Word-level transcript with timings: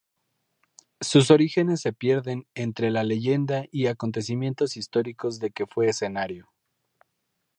Sus 0.99 1.29
orígenes 1.29 1.81
se 1.81 1.93
pierden 1.93 2.47
entre 2.55 2.89
la 2.89 3.03
leyenda 3.03 3.65
y 3.71 3.85
acontecimientos 3.85 4.75
históricos 4.75 5.37
de 5.37 5.51
que 5.51 5.67
fue 5.67 5.89
escenario. 5.89 6.49